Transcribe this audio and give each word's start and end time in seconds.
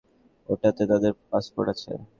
ওটাতে 0.49 0.83
তাদের 0.91 1.11
পাসপোর্ট 1.29 1.67
আছে! 1.73 1.91